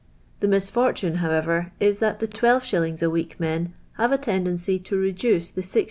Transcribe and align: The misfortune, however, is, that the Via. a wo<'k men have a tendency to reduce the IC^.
The 0.39 0.47
misfortune, 0.47 1.17
however, 1.17 1.73
is, 1.79 1.99
that 1.99 2.19
the 2.19 2.25
Via. 2.25 2.55
a 2.55 3.07
wo<'k 3.11 3.39
men 3.39 3.75
have 3.97 4.11
a 4.11 4.17
tendency 4.17 4.79
to 4.79 4.97
reduce 4.97 5.51
the 5.51 5.61
IC^. 5.61 5.77